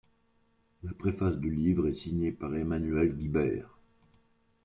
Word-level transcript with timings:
La 0.81 0.91
préface 0.95 1.37
du 1.37 1.51
livre 1.51 1.87
est 1.87 1.93
signée 1.93 2.31
par 2.31 2.55
Emmanuel 2.55 3.15
Guibert. 3.15 3.77